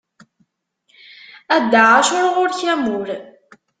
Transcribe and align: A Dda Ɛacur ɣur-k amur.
A 1.55 1.57
Dda 1.63 1.81
Ɛacur 1.93 2.25
ɣur-k 2.35 2.59
amur. 2.73 3.07